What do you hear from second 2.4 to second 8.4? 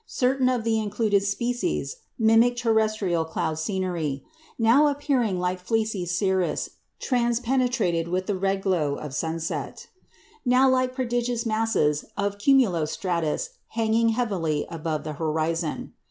terrestrial cloud scenery now appearing like fleecy cirrus transpenetrated with the